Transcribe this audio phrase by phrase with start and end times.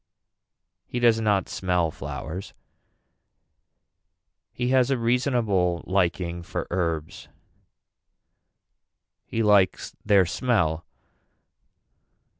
[0.87, 2.55] He does not smell flowers.
[4.51, 7.27] He has a reasonable liking for herbs.
[9.27, 10.87] He likes their smell.